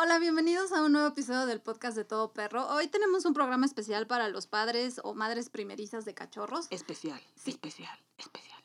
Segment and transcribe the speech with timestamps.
[0.00, 2.68] Hola, bienvenidos a un nuevo episodio del podcast de Todo Perro.
[2.68, 6.68] Hoy tenemos un programa especial para los padres o madres primerizas de cachorros.
[6.70, 8.62] Especial, especial, especial.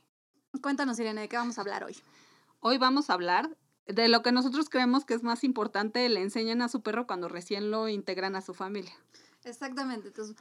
[0.61, 1.97] Cuéntanos, Irene, ¿de qué vamos a hablar hoy?
[2.59, 3.50] Hoy vamos a hablar
[3.88, 7.29] de lo que nosotros creemos que es más importante, le enseñan a su perro cuando
[7.29, 8.93] recién lo integran a su familia.
[9.43, 10.09] Exactamente.
[10.09, 10.36] Entonces,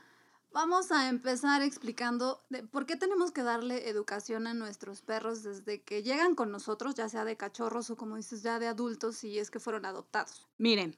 [0.53, 2.41] vamos a empezar explicando
[2.71, 7.09] por qué tenemos que darle educación a nuestros perros desde que llegan con nosotros, ya
[7.09, 10.49] sea de cachorros o como dices, ya de adultos, si es que fueron adoptados.
[10.59, 10.97] Miren,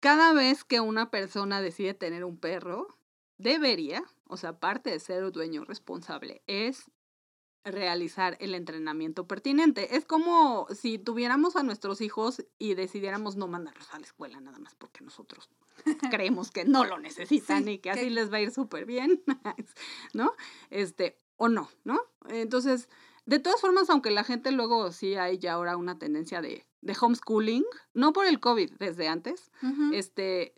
[0.00, 2.98] cada vez que una persona decide tener un perro,
[3.38, 6.90] debería, o sea, aparte de ser dueño responsable, es
[7.64, 9.96] realizar el entrenamiento pertinente.
[9.96, 14.58] Es como si tuviéramos a nuestros hijos y decidiéramos no mandarlos a la escuela nada
[14.58, 15.50] más porque nosotros
[16.10, 19.22] creemos que no lo necesitan y que, así les va a ir súper bien,
[20.14, 20.32] ¿no?
[20.70, 22.00] Este, o no, ¿no?
[22.28, 22.88] Entonces,
[23.26, 26.96] de todas formas, aunque la gente luego sí hay ya ahora una tendencia de, de
[26.98, 29.50] homeschooling, no por el COVID, desde antes,
[29.92, 30.54] este,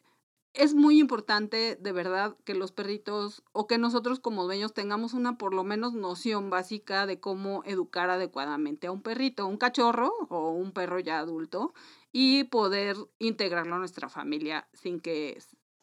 [0.53, 5.39] es muy importante de verdad que los perritos o que nosotros como dueños tengamos una
[5.39, 10.51] por lo menos noción básica de cómo educar adecuadamente a un perrito, un cachorro o
[10.51, 11.73] un perro ya adulto
[12.13, 15.39] y poder integrarlo a nuestra familia sin que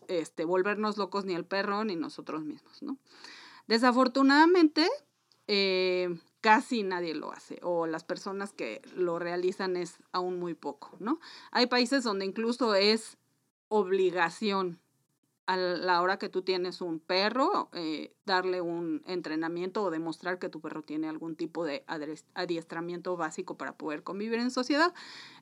[0.08, 2.98] este, volvernos locos ni el perro ni nosotros mismos, ¿no?
[3.68, 4.88] Desafortunadamente,
[5.48, 10.92] eh, casi nadie lo hace o las personas que lo realizan es aún muy poco,
[11.00, 11.20] ¿no?
[11.52, 13.18] Hay países donde incluso es
[13.70, 14.80] obligación
[15.48, 20.50] a la hora que tú tienes un perro, eh, darle un entrenamiento o demostrar que
[20.50, 21.86] tu perro tiene algún tipo de
[22.34, 24.94] adiestramiento básico para poder convivir en sociedad.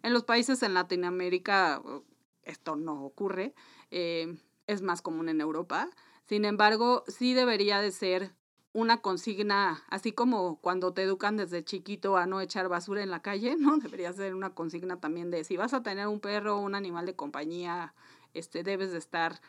[0.03, 2.03] En los países en Latinoamérica uh,
[2.44, 3.56] esto no ocurre,
[3.90, 4.38] eh,
[4.68, 5.90] es más común en Europa.
[6.26, 8.36] Sin embargo, sí debería de ser
[8.73, 13.22] una consigna, así como cuando te educan desde chiquito a no echar basura en la
[13.22, 13.78] calle, ¿no?
[13.80, 17.16] Debería ser una consigna también de si vas a tener un perro un animal de
[17.16, 17.96] compañía,
[18.35, 19.41] este, debes de estar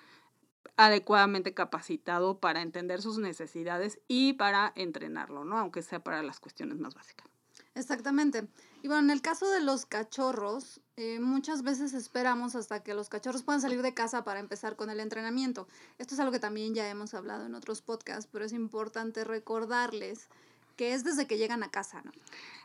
[0.76, 5.58] adecuadamente capacitado para entender sus necesidades y para entrenarlo, ¿no?
[5.58, 7.26] Aunque sea para las cuestiones más básicas.
[7.74, 8.48] Exactamente.
[8.82, 13.08] Y bueno, en el caso de los cachorros, eh, muchas veces esperamos hasta que los
[13.08, 15.68] cachorros puedan salir de casa para empezar con el entrenamiento.
[15.98, 20.28] Esto es algo que también ya hemos hablado en otros podcasts, pero es importante recordarles
[20.76, 22.12] que es desde que llegan a casa, ¿no?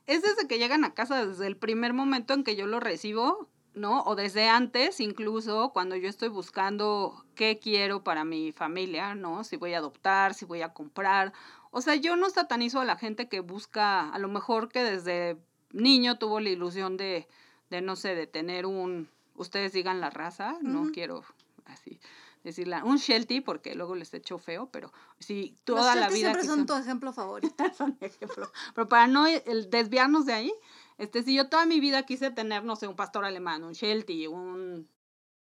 [0.08, 3.50] Es desde que llegan a casa, desde el primer momento en que yo lo recibo,
[3.74, 4.04] ¿no?
[4.04, 9.44] O desde antes, incluso cuando yo estoy buscando qué quiero para mi familia, ¿no?
[9.44, 11.34] Si voy a adoptar, si voy a comprar.
[11.72, 15.38] O sea, yo no satanizo a la gente que busca, a lo mejor que desde
[15.72, 17.28] niño tuvo la ilusión de,
[17.70, 21.24] de no sé, de tener un, ustedes digan la raza, no quiero
[21.66, 22.00] así
[22.44, 26.30] decirla, un Sheltie, porque luego les echo feo, pero si toda la vida...
[26.30, 27.56] siempre son tu ejemplo favorito.
[27.78, 28.52] son ejemplo.
[28.74, 30.54] Pero para no el desviarnos de ahí,
[31.02, 34.28] este, si yo toda mi vida quise tener, no sé, un pastor alemán, un Sheltie,
[34.28, 34.88] un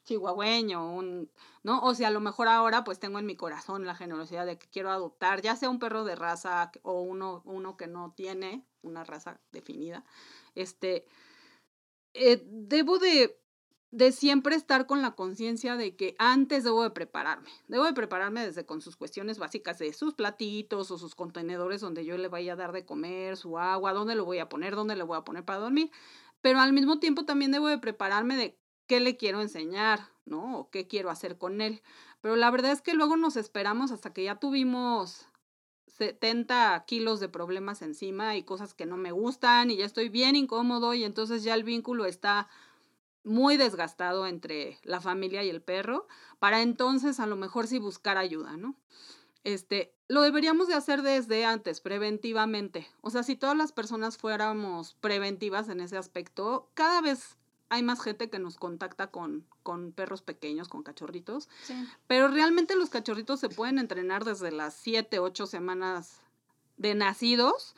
[0.03, 1.31] chihuahueño, un,
[1.63, 1.81] ¿no?
[1.81, 4.67] O sea, a lo mejor ahora pues tengo en mi corazón la generosidad de que
[4.67, 9.05] quiero adoptar, ya sea un perro de raza o uno, uno que no tiene una
[9.05, 10.03] raza definida.
[10.55, 11.05] Este,
[12.13, 13.39] eh, debo de
[13.95, 17.49] de siempre estar con la conciencia de que antes debo de prepararme.
[17.69, 22.03] Debo de prepararme desde con sus cuestiones básicas de sus platitos o sus contenedores donde
[22.03, 24.97] yo le vaya a dar de comer, su agua, dónde lo voy a poner, dónde
[24.97, 25.91] le voy a poner para dormir.
[26.41, 30.59] Pero al mismo tiempo también debo de prepararme de qué le quiero enseñar, ¿no?
[30.59, 31.81] O qué quiero hacer con él.
[32.19, 35.29] Pero la verdad es que luego nos esperamos hasta que ya tuvimos
[35.87, 40.35] 70 kilos de problemas encima y cosas que no me gustan y ya estoy bien
[40.35, 42.49] incómodo y entonces ya el vínculo está
[43.25, 46.07] muy desgastado entre la familia y el perro,
[46.39, 48.75] para entonces a lo mejor sí buscar ayuda, ¿no?
[49.43, 52.87] Este, lo deberíamos de hacer desde antes, preventivamente.
[53.01, 57.37] O sea, si todas las personas fuéramos preventivas en ese aspecto, cada vez
[57.69, 61.49] hay más gente que nos contacta con, con perros pequeños, con cachorritos.
[62.07, 66.21] Pero realmente los cachorritos se pueden entrenar desde las 7, 8 semanas
[66.77, 67.75] de nacidos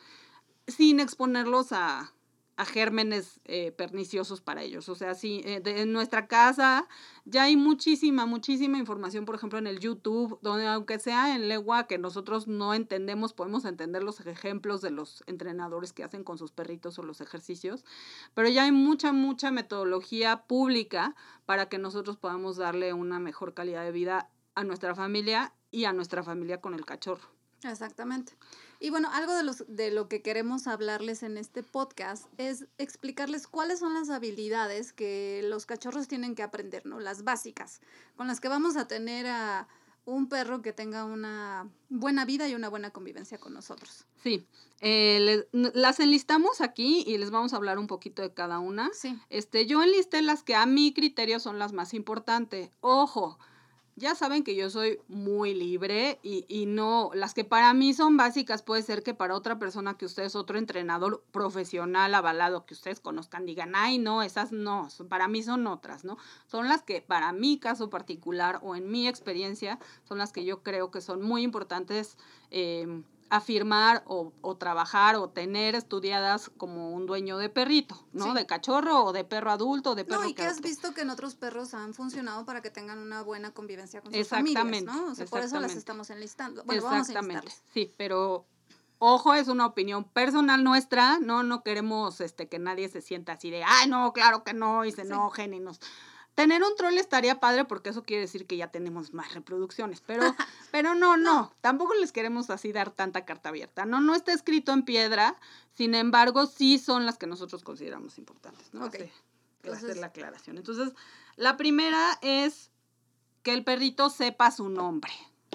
[0.68, 2.14] sin exponerlos a,
[2.58, 4.90] a gérmenes eh, perniciosos para ellos.
[4.90, 6.88] O sea, sí, eh, en nuestra casa
[7.24, 11.86] ya hay muchísima, muchísima información, por ejemplo, en el YouTube, donde aunque sea en lengua
[11.86, 16.52] que nosotros no entendemos, podemos entender los ejemplos de los entrenadores que hacen con sus
[16.52, 17.86] perritos o los ejercicios,
[18.34, 21.16] pero ya hay mucha, mucha metodología pública
[21.46, 25.94] para que nosotros podamos darle una mejor calidad de vida a nuestra familia y a
[25.94, 27.30] nuestra familia con el cachorro.
[27.64, 28.34] Exactamente.
[28.80, 33.48] Y bueno, algo de, los, de lo que queremos hablarles en este podcast es explicarles
[33.48, 37.00] cuáles son las habilidades que los cachorros tienen que aprender, ¿no?
[37.00, 37.82] Las básicas,
[38.16, 39.68] con las que vamos a tener a
[40.08, 44.06] un perro que tenga una buena vida y una buena convivencia con nosotros.
[44.24, 44.48] Sí,
[44.80, 48.90] eh, las enlistamos aquí y les vamos a hablar un poquito de cada una.
[48.94, 49.20] Sí.
[49.30, 52.70] Este, yo enlisté las que a mi criterio son las más importantes.
[52.80, 53.38] Ojo,
[53.98, 58.16] ya saben que yo soy muy libre y, y, no, las que para mí son
[58.16, 62.76] básicas puede ser que para otra persona que usted es otro entrenador profesional avalado que
[62.76, 66.18] ustedes conozcan digan, ay no, esas no, para mí son otras, ¿no?
[66.46, 70.62] Son las que para mi caso particular o en mi experiencia son las que yo
[70.62, 72.18] creo que son muy importantes.
[72.52, 78.34] Eh, afirmar o, o, trabajar o tener estudiadas como un dueño de perrito, ¿no?
[78.34, 81.10] De cachorro o de perro adulto, de perro No, y que, has visto que en
[81.10, 85.12] otros perros han funcionado para que tengan una buena convivencia con sus familias, ¿no?
[85.12, 86.64] O sea, por eso las estamos enlistando.
[86.64, 88.46] Bueno, exactamente, vamos a sí, pero
[89.00, 93.50] ojo, es una opinión personal nuestra, no no queremos este que nadie se sienta así
[93.50, 95.08] de, "Ay, no, claro que no" y se sí.
[95.08, 95.80] enojen y nos
[96.38, 100.22] Tener un troll estaría padre porque eso quiere decir que ya tenemos más reproducciones, pero,
[100.72, 103.88] pero no, no, tampoco les queremos así dar tanta carta abierta.
[103.88, 105.36] No, no está escrito en piedra,
[105.74, 108.86] sin embargo, sí son las que nosotros consideramos importantes, ¿no?
[108.86, 109.12] Okay.
[109.64, 110.60] Entonces, hacer la aclaración.
[110.60, 110.94] Entonces,
[111.38, 112.70] la primera es
[113.42, 115.14] que el perrito sepa su nombre,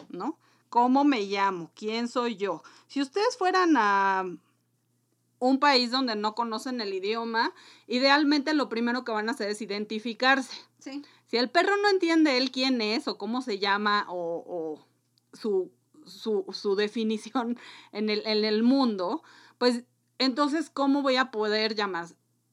[0.08, 0.36] ¿no?
[0.68, 1.70] ¿Cómo me llamo?
[1.76, 2.64] ¿Quién soy yo?
[2.88, 4.24] Si ustedes fueran a
[5.42, 7.52] un país donde no conocen el idioma,
[7.88, 10.56] idealmente lo primero que van a hacer es identificarse.
[10.78, 11.02] Sí.
[11.26, 14.86] Si el perro no entiende él quién es o cómo se llama o, o
[15.32, 15.72] su,
[16.06, 17.58] su, su, definición
[17.92, 19.24] en el, en el mundo,
[19.58, 19.82] pues
[20.18, 22.06] entonces, ¿cómo voy a poder llamar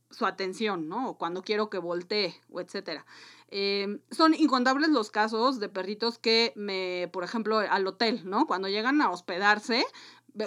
[0.09, 1.11] su atención, ¿no?
[1.11, 3.05] O cuando quiero que voltee, o etcétera.
[3.51, 8.47] Eh, son incontables los casos de perritos que me, por ejemplo, al hotel, ¿no?
[8.47, 9.85] Cuando llegan a hospedarse,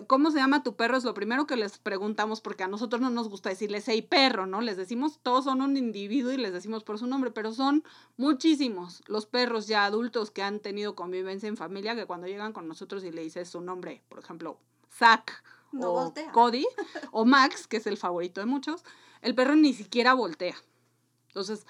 [0.06, 0.96] ¿Cómo se llama tu perro?
[0.96, 4.46] Es lo primero que les preguntamos porque a nosotros no nos gusta decirles hey perro,
[4.46, 4.60] ¿no?
[4.60, 7.84] Les decimos, todos son un individuo y les decimos por su nombre, pero son
[8.16, 12.68] muchísimos los perros ya adultos que han tenido convivencia en familia que cuando llegan con
[12.68, 14.58] nosotros y le dices su nombre, por ejemplo,
[14.90, 15.42] Zack
[15.72, 16.32] no o voltea.
[16.32, 16.66] Cody
[17.12, 18.84] o Max, que es el favorito de muchos,
[19.20, 20.56] el perro ni siquiera voltea.
[21.28, 21.66] Entonces,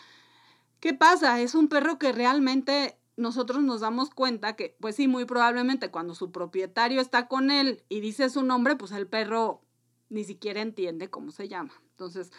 [0.81, 1.41] ¿qué pasa?
[1.41, 6.15] Es un perro que realmente nosotros nos damos cuenta que, pues sí, muy probablemente cuando
[6.15, 9.63] su propietario está con él y dice su nombre, pues el perro
[10.11, 11.73] ni siquiera entiende cómo se llama.
[11.91, 12.31] Entonces,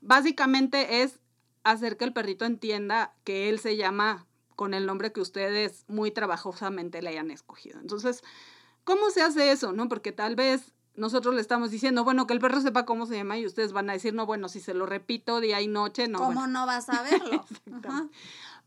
[0.00, 1.20] básicamente es
[1.64, 6.10] hacer que el perrito entienda que él se llama con el nombre que ustedes muy
[6.10, 7.80] trabajosamente le hayan escogido.
[7.80, 8.22] Entonces,
[8.84, 9.72] ¿cómo se hace eso?
[9.72, 9.88] ¿No?
[9.88, 13.38] Porque tal vez nosotros le estamos diciendo, bueno, que el perro sepa cómo se llama
[13.38, 16.18] y ustedes van a decir, no, bueno, si se lo repito día y noche, no.
[16.18, 16.60] ¿Cómo bueno.
[16.60, 17.46] no vas a verlo?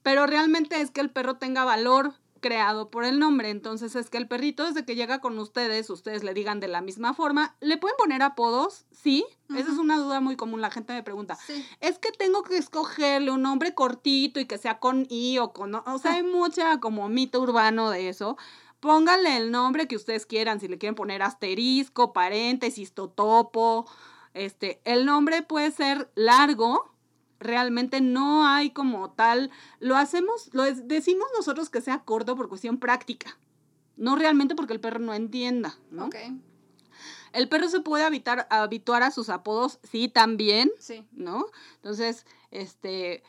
[0.06, 3.50] Pero realmente es que el perro tenga valor creado por el nombre.
[3.50, 6.82] Entonces es que el perrito desde que llega con ustedes, ustedes le digan de la
[6.82, 8.86] misma forma, ¿le pueden poner apodos?
[8.92, 9.26] Sí.
[9.50, 9.60] Uh -huh.
[9.62, 10.62] Esa es una duda muy común.
[10.62, 11.66] La gente me pregunta, sí.
[11.80, 15.74] es que tengo que escogerle un nombre cortito y que sea con I o con...
[15.74, 18.38] O sea, hay mucha como mito urbano de eso.
[18.82, 23.88] Pónganle el nombre que ustedes quieran, si le quieren poner asterisco, paréntesis, totopo.
[24.36, 26.95] Este, el nombre puede ser largo,
[27.40, 32.80] realmente no hay como tal, lo hacemos, lo decimos nosotros que sea corto por cuestión
[32.80, 33.38] práctica,
[33.98, 36.06] no realmente porque el perro no entienda, ¿no?
[36.08, 36.40] Okay.
[37.34, 41.06] El perro se puede habitar, habituar a sus apodos, sí, también, sí.
[41.12, 41.48] ¿no?
[41.76, 43.24] Entonces, este,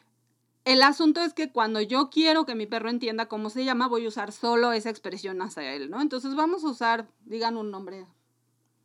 [0.65, 4.05] el asunto es que cuando yo quiero que mi perro entienda cómo se llama, voy
[4.05, 6.01] a usar solo esa expresión hacia él, ¿no?
[6.01, 8.07] Entonces vamos a usar, digan un nombre.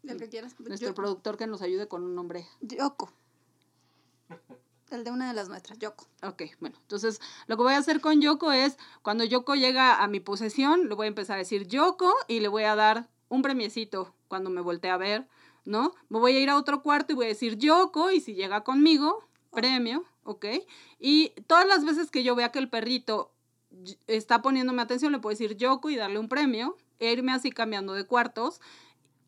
[0.04, 0.56] El que quieras.
[0.60, 2.48] Nuestro yo, productor que nos ayude con un nombre.
[2.62, 3.12] Yoko.
[4.92, 6.06] El de una de las nuestras, Yoko.
[6.22, 10.08] Ok, bueno, entonces lo que voy a hacer con Yoko es, cuando Yoko llega a
[10.10, 13.42] mi posesión, le voy a empezar a decir Yoko y le voy a dar un
[13.42, 15.30] premiecito cuando me voltee a ver,
[15.64, 15.96] ¿no?
[16.10, 18.66] Me voy a ir a otro cuarto y voy a decir Yoko y si llega
[18.66, 20.46] conmigo, premio, ¿ok?
[21.00, 23.32] Y todas las veces que yo vea que el perrito
[24.08, 27.94] está poniéndome atención, le puedo decir Yoko y darle un premio, e irme así cambiando
[27.94, 28.60] de cuartos,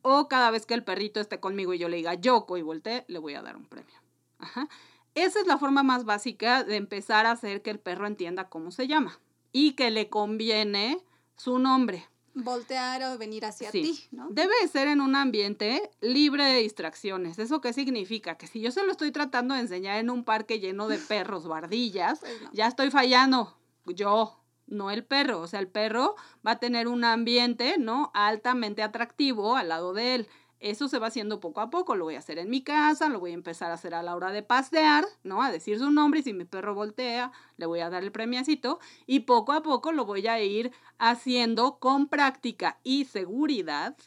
[0.01, 3.05] o cada vez que el perrito esté conmigo y yo le diga Yoko y voltee,
[3.07, 3.95] le voy a dar un premio.
[4.39, 4.67] Ajá.
[5.15, 8.71] Esa es la forma más básica de empezar a hacer que el perro entienda cómo
[8.71, 9.19] se llama
[9.51, 11.03] y que le conviene
[11.35, 12.07] su nombre.
[12.35, 13.81] Voltear o venir hacia sí.
[13.83, 14.27] ti, ¿no?
[14.31, 17.37] Debe ser en un ambiente libre de distracciones.
[17.37, 18.37] ¿Eso qué significa?
[18.37, 21.45] Que si yo se lo estoy tratando de enseñar en un parque lleno de perros
[21.45, 22.49] o ardillas, pues no.
[22.51, 23.55] ya estoy fallando.
[23.85, 25.41] Yo, no el perro.
[25.41, 26.15] O sea, el perro
[26.45, 28.11] va a tener un ambiente, ¿no?
[28.15, 30.27] Altamente atractivo al lado de él.
[30.63, 33.19] Eso se va haciendo poco a poco, lo voy a hacer en mi casa, lo
[33.19, 35.43] voy a empezar a hacer a la hora de pasear, ¿no?
[35.43, 38.79] A decir su nombre y si mi perro voltea, le voy a dar el premiacito
[39.05, 43.97] y poco a poco lo voy a ir haciendo con práctica y seguridad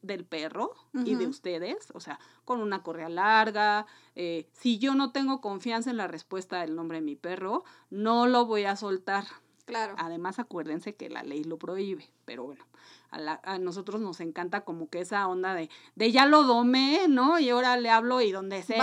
[0.00, 1.06] del perro uh -huh.
[1.06, 3.86] y de ustedes, o sea, con una correa larga.
[4.14, 8.26] Eh, si yo no tengo confianza en la respuesta del nombre de mi perro, no
[8.26, 9.24] lo voy a soltar
[9.66, 9.96] Claro.
[9.98, 12.64] Además, acuérdense que la ley lo prohíbe, pero bueno,
[13.10, 17.06] a, la- a nosotros nos encanta como que esa onda de, de ya lo domé,
[17.08, 17.38] ¿no?
[17.38, 18.78] Y ahora le hablo y donde sea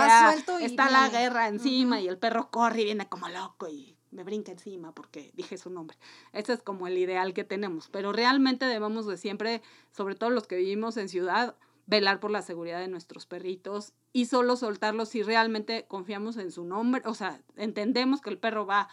[0.60, 4.22] y está la guerra encima y el perro corre y viene como loco y me
[4.24, 5.96] brinca encima porque dije su nombre.
[6.32, 9.60] Ese es como el ideal que tenemos, pero realmente debemos de siempre,
[9.92, 14.26] sobre todo los que vivimos en ciudad, velar por la seguridad de nuestros perritos y
[14.26, 18.88] solo soltarlos si realmente confiamos en su nombre, o sea, entendemos que el perro va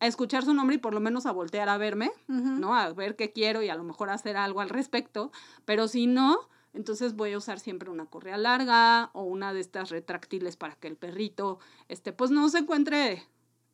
[0.00, 2.12] a escuchar su nombre y por lo menos a voltear a verme.
[2.28, 2.74] ¿no?
[2.74, 5.32] A ver qué quiero y a lo mejor hacer algo al respecto,
[5.64, 9.90] pero si no, entonces voy a usar siempre una correa larga o una de estas
[9.90, 13.12] retráctiles para que el perrito, este, pues no se encuentre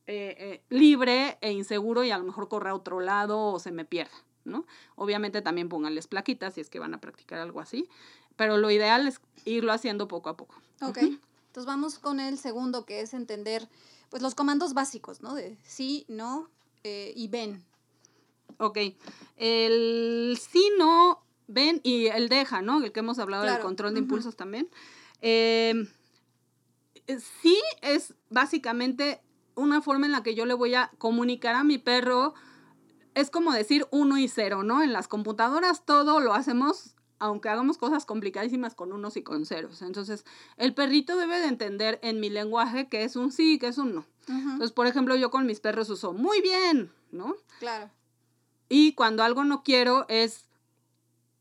[0.07, 3.73] eh, eh, libre e inseguro y a lo mejor corra a otro lado o se
[3.73, 4.15] me pierda,
[4.45, 4.67] ¿no?
[4.97, 7.89] Obviamente también pónganles plaquitas si es que van a practicar algo así,
[8.37, 10.55] pero lo ideal es irlo haciendo poco a poco.
[10.83, 10.99] Ok.
[10.99, 13.69] Entonces vamos con el segundo, que es entender
[14.11, 15.35] pues los comandos básicos, ¿no?
[15.35, 16.51] De sí, no
[16.83, 17.65] eh, y ven.
[18.59, 18.79] Ok.
[19.37, 22.83] El sí, no, ven y el deja, ¿no?
[22.83, 24.69] El que hemos hablado del control de impulsos también.
[25.21, 25.89] Eh,
[27.07, 29.21] eh, sí es básicamente
[29.55, 32.35] una forma en la que yo le voy a comunicar a mi perro.
[33.15, 34.83] Es como decir uno y cero, ¿no?
[34.83, 39.83] En las computadoras todo lo hacemos, aunque hagamos cosas complicadísimas con unos y con ceros.
[39.83, 40.25] Entonces,
[40.57, 43.79] el perrito debe de entender en mi lenguaje que es un sí y que es
[43.79, 44.07] un no.
[44.27, 47.37] Entonces, por ejemplo, yo con mis perros uso muy bien, ¿no?
[47.59, 47.91] Claro.
[48.69, 50.47] Y cuando algo no quiero es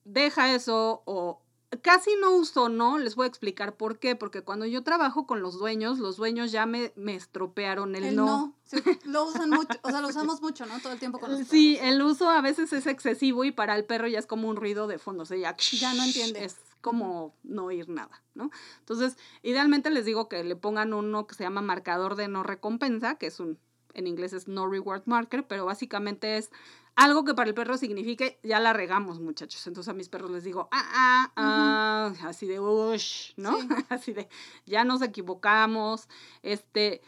[0.05, 1.42] deja eso o
[1.81, 5.41] casi no uso no, les voy a explicar por qué, porque cuando yo trabajo con
[5.41, 8.25] los dueños, los dueños ya me, me estropearon el, El no.
[8.25, 8.53] no.
[8.63, 10.79] Sí, lo usan mucho, o sea, lo usamos mucho, ¿no?
[10.79, 11.93] Todo el tiempo con los Sí, perros.
[11.93, 14.87] el uso a veces es excesivo y para el perro ya es como un ruido
[14.87, 16.43] de fondo, o sea, ya, Ya no entiende.
[16.43, 18.51] Es como no oír nada, ¿no?
[18.79, 23.15] Entonces, idealmente les digo que le pongan uno que se llama marcador de no recompensa,
[23.15, 23.57] que es un,
[23.93, 26.49] en inglés es no reward marker, pero básicamente es
[26.95, 29.65] algo que para el perro signifique, ya la regamos, muchachos.
[29.67, 33.59] Entonces a mis perros les digo, ah, ah, ah, así de, ush, ¿no?
[33.59, 33.67] Sí.
[33.89, 34.29] así de,
[34.65, 36.07] ya nos equivocamos,
[36.41, 37.01] este...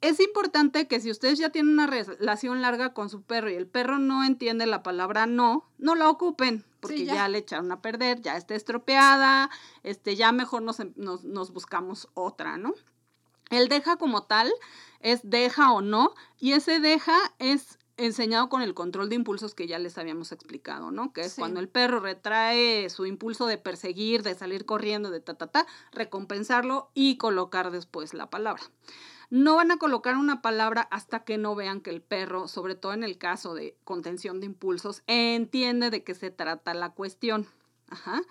[0.00, 3.66] Es importante que si ustedes ya tienen una relación larga con su perro y el
[3.66, 7.14] perro no entiende la palabra no, no la ocupen, porque ya.
[7.14, 7.28] ya.
[7.28, 9.48] le echaron a perder, ya está estropeada,
[9.82, 12.74] este, ya mejor nos, em- nos, nos buscamos otra, ¿no?
[13.48, 14.52] El deja como tal
[15.00, 19.66] es deja o no, y ese deja es enseñado con el control de impulsos que
[19.66, 21.12] ya les habíamos explicado, ¿no?
[21.12, 21.40] Que es Sí.
[21.40, 25.66] cuando el perro retrae su impulso de perseguir, de salir corriendo, de ta, ta, ta,
[25.92, 28.62] recompensarlo y colocar después la palabra.
[29.30, 32.92] No van a colocar una palabra hasta que no vean que el perro, sobre todo
[32.92, 37.46] en el caso de contención de impulsos, entiende de qué se trata la cuestión.
[37.88, 38.22] Ajá.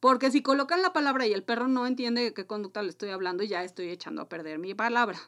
[0.00, 3.10] Porque si colocan la palabra y el perro no entiende de qué conducta le estoy
[3.10, 5.18] hablando, ya estoy echando a perder mi palabra.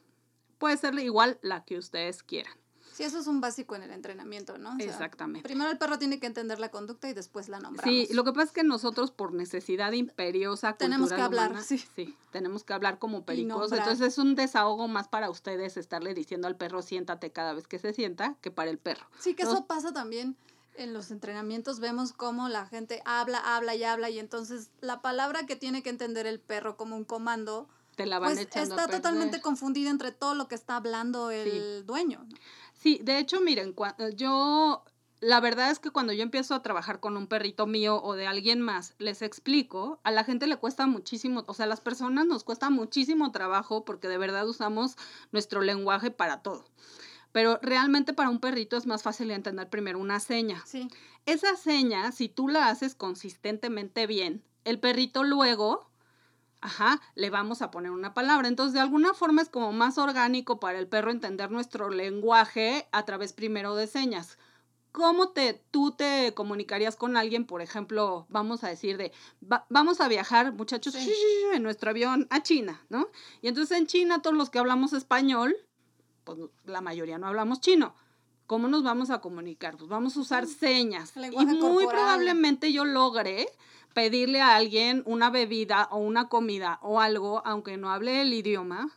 [0.57, 2.62] Puede ser igual la que ustedes quieran.
[2.93, 4.73] Sí, eso es un básico en el entrenamiento, ¿no?
[4.73, 5.47] O sea, Exactamente.
[5.47, 7.91] Primero el perro tiene que entender la conducta y después la nombramos.
[7.91, 11.83] Sí, lo que pasa es que nosotros por necesidad imperiosa Tenemos que hablar, humana, sí.
[12.31, 13.71] tenemos que hablar como pericos.
[13.71, 17.79] Entonces es un desahogo más para ustedes estarle diciendo al perro siéntate cada vez que
[17.79, 19.05] se sienta que para el perro.
[19.19, 20.37] Sí, que eso pasa también
[20.75, 21.79] en los entrenamientos.
[21.79, 25.89] Vemos cómo la gente habla, habla y habla y entonces la palabra que tiene que
[25.89, 30.35] entender el perro como un comando, Te la van pues está totalmente confundida entre todo
[30.35, 32.25] lo que está hablando el dueño.
[32.27, 32.35] ¿no?
[32.83, 34.83] Sí, de hecho, miren, eh, yo,
[35.21, 38.27] la verdad es que cuando yo empiezo a trabajar con un perrito mío o de
[38.27, 42.25] alguien más, les explico, a la gente le cuesta muchísimo, o sea, a las personas
[42.25, 44.97] nos cuesta muchísimo trabajo porque de verdad usamos
[45.31, 46.65] nuestro lenguaje para todo.
[47.31, 50.61] Pero realmente para un perrito es más fácil entender primero una seña.
[50.65, 50.89] Sí,
[51.25, 55.89] Esa seña, si tú la haces consistentemente bien, el perrito luego,
[56.63, 58.47] ajá, le vamos a poner una palabra.
[58.47, 63.03] Entonces, de alguna forma es como más orgánico para el perro entender nuestro lenguaje a
[63.05, 64.37] través primero de señas.
[64.91, 69.99] ¿Cómo te, tú te comunicarías con alguien, por ejemplo, vamos a decir de, "Va- vamos
[70.01, 71.11] a viajar, muchachos, Sí.
[71.53, 73.07] en nuestro avión a China, ¿no?
[73.41, 75.55] Y entonces en China todos los que hablamos español,
[76.23, 77.95] pues la mayoría no hablamos chino.
[78.45, 79.77] ¿Cómo nos vamos a comunicar?
[79.77, 81.13] Pues vamos a usar señas.
[81.17, 81.87] Y muy corporal.
[81.89, 83.47] probablemente yo logre
[83.93, 88.91] pedirle a alguien una bebida o una comida o algo, aunque no hable el idioma,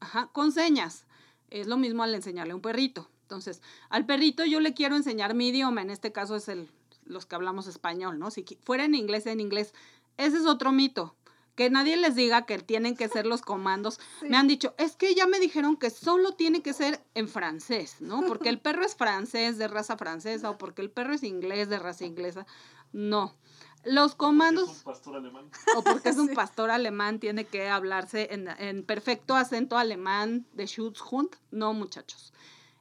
[0.00, 1.06] ajá, con señas.
[1.50, 3.08] Es lo mismo al enseñarle a un perrito.
[3.22, 6.68] Entonces, al perrito yo le quiero enseñar mi idioma, en este caso es el,
[7.04, 8.30] los que hablamos español, ¿no?
[8.30, 9.74] Si fuera en inglés, en inglés.
[10.16, 11.16] Ese es otro mito.
[11.54, 13.98] Que nadie les diga que tienen que ser los comandos.
[14.20, 14.28] Sí.
[14.28, 17.96] Me han dicho, es que ya me dijeron que solo tiene que ser en francés,
[18.00, 18.22] ¿no?
[18.26, 21.78] Porque el perro es francés de raza francesa o porque el perro es inglés de
[21.78, 22.46] raza inglesa.
[22.92, 23.34] No.
[23.86, 25.50] Los comandos Es un pastor alemán.
[25.76, 30.66] o porque es un pastor alemán, tiene que hablarse en, en perfecto acento alemán de
[30.66, 31.30] Schutzhund.
[31.50, 32.32] No, muchachos.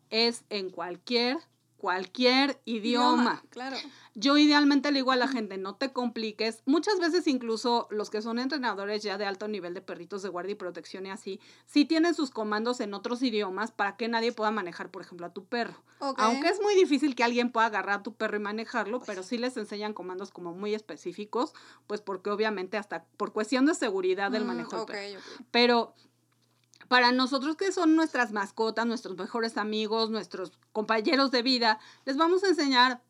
[0.10, 1.38] es en cualquier
[1.78, 3.44] cualquier idioma.
[3.50, 3.78] Claro.
[4.14, 6.62] Yo idealmente le digo a la gente, no te compliques.
[6.66, 10.54] Muchas veces incluso los que son entrenadores ya de alto nivel de perritos de guardia
[10.54, 14.52] y protección y así, sí tienen sus comandos en otros idiomas para que nadie pueda
[14.52, 15.84] manejar, por ejemplo, a tu perro.
[16.00, 19.38] Aunque es muy difícil que alguien pueda agarrar a tu perro y manejarlo, pero sí
[19.38, 21.54] les enseñan comandos como muy específicos,
[21.88, 25.22] pues porque obviamente hasta por cuestión de seguridad del mm, manejo del perro.
[25.52, 25.96] Pero
[26.88, 32.44] para nosotros que son nuestras mascotas, nuestros mejores amigos, nuestros compañeros de vida, les vamos
[32.44, 33.02] a enseñar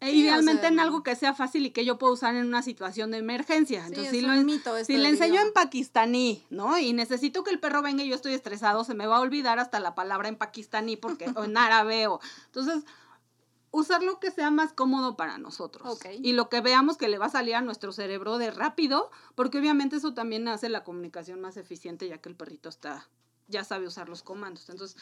[0.00, 3.10] eh, idealmente en algo que sea fácil y que yo pueda usar en una situación
[3.10, 3.84] de emergencia.
[3.84, 6.78] Entonces, si, lo, si le enseño en pakistaní, ¿no?
[6.78, 9.58] Y necesito que el perro venga y yo estoy estresado, se me va a olvidar
[9.58, 12.20] hasta la palabra en pakistaní porque, o en árabe o...
[12.46, 12.84] Entonces,
[13.70, 15.98] usar lo que sea más cómodo para nosotros.
[16.22, 19.58] Y lo que veamos que le va a salir a nuestro cerebro de rápido, porque
[19.58, 23.08] obviamente eso también hace la comunicación más eficiente ya que el perrito está
[23.48, 24.68] ya sabe usar los comandos.
[24.68, 24.96] Entonces,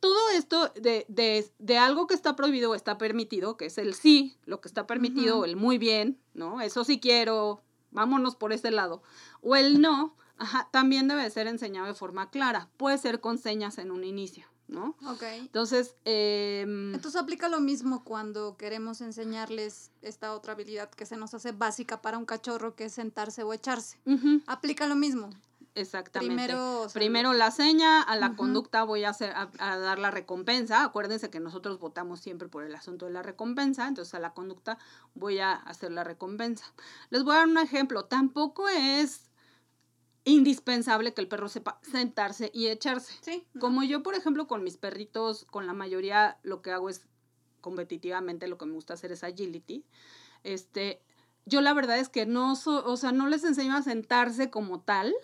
[0.00, 3.94] todo esto de, de, de, algo que está prohibido o está permitido, que es el
[3.94, 6.60] sí, lo que está permitido, el muy bien, ¿no?
[6.60, 9.02] Eso sí quiero, vámonos por ese lado.
[9.40, 12.68] O el no, ajá, también debe ser enseñado de forma clara.
[12.76, 14.46] Puede ser con señas en un inicio.
[14.74, 14.96] ¿No?
[15.06, 15.22] Ok.
[15.22, 21.34] Entonces, em, Entonces aplica lo mismo cuando queremos enseñarles esta otra habilidad que se nos
[21.34, 23.98] hace básica para un cachorro, que es sentarse o echarse.
[24.46, 25.30] Aplica lo mismo.
[25.74, 26.34] Exactamente.
[26.34, 30.84] Primero, Primero la seña, a la conducta voy a, hacer, a, dar la recompensa.
[30.84, 34.78] Acuérdense que nosotros votamos siempre por el asunto de la recompensa, entonces a la conducta
[35.14, 36.64] voy a hacer la recompensa.
[37.10, 38.04] Les voy a dar un ejemplo.
[38.04, 39.30] Tampoco es
[40.24, 43.14] indispensable que el perro sepa sentarse y echarse.
[43.20, 43.46] Sí.
[43.58, 47.06] Como yo, por ejemplo, con mis perritos, con la mayoría lo que hago es
[47.60, 49.84] competitivamente, lo que me gusta hacer es agility.
[50.42, 51.02] Este,
[51.46, 55.14] yo la verdad es que no, o sea, no les enseño a sentarse como tal,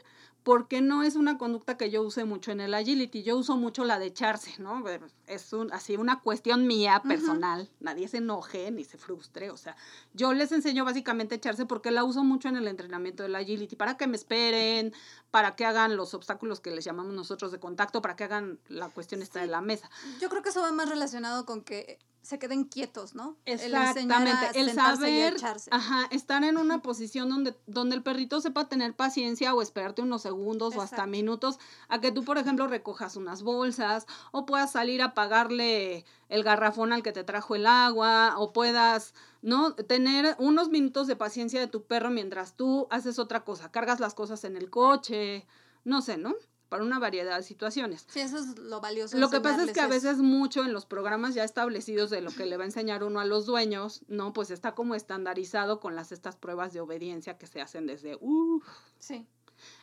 [0.42, 3.84] porque no es una conducta que yo use mucho en el agility, yo uso mucho
[3.84, 4.82] la de echarse, ¿no?
[5.26, 9.76] Es un, así una cuestión mía personal, nadie se enoje ni se frustre, o sea,
[10.14, 13.76] yo les enseño básicamente a echarse porque la uso mucho en el entrenamiento del agility,
[13.76, 14.94] para que me esperen,
[15.30, 18.88] para que hagan los obstáculos que les llamamos nosotros de contacto, para que hagan la
[18.88, 19.90] cuestión esta de la mesa.
[20.20, 23.36] Yo creo que eso va más relacionado con que se queden quietos, ¿no?
[23.46, 25.36] Exactamente, el, saber,
[25.70, 30.22] ajá, estar en una posición donde, donde el perrito sepa tener paciencia o esperarte unos
[30.22, 35.00] segundos o hasta minutos a que tú, por ejemplo, recojas unas bolsas o puedas salir
[35.00, 39.74] a pagarle el garrafón al que te trajo el agua o puedas, ¿no?
[39.74, 44.14] Tener unos minutos de paciencia de tu perro mientras tú haces otra cosa, cargas las
[44.14, 45.46] cosas en el coche,
[45.84, 46.34] no sé, ¿no?
[46.70, 48.06] Para una variedad de situaciones.
[48.08, 49.18] Sí, eso es lo valioso.
[49.18, 52.30] Lo que pasa es que a veces mucho en los programas ya establecidos de lo
[52.30, 54.32] que le va a enseñar uno a los dueños, ¿no?
[54.32, 58.62] Pues está como estandarizado con las estas pruebas de obediencia que se hacen desde, uh,
[59.00, 59.26] sí.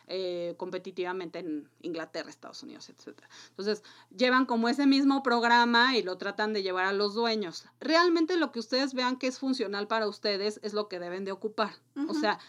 [0.08, 3.20] Eh, competitivamente en Inglaterra, Estados Unidos, etc.
[3.50, 3.84] Entonces,
[4.16, 7.66] llevan como ese mismo programa y lo tratan de llevar a los dueños.
[7.78, 11.32] Realmente lo que ustedes vean que es funcional para ustedes es lo que deben de
[11.32, 11.74] ocupar.
[12.08, 12.40] O sea,